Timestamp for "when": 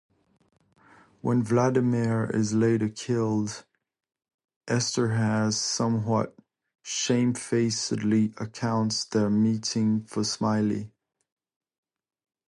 1.21-1.43